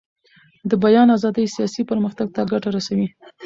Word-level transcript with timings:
د 0.69 0.71
بیان 0.83 1.07
ازادي 1.17 1.45
سیاسي 1.55 1.81
پرمختګ 1.91 2.27
ته 2.35 2.41
ګټه 2.51 2.69
رسوي 2.77 3.07